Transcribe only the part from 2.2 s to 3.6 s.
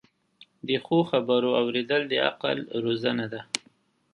عقل روزنه ده.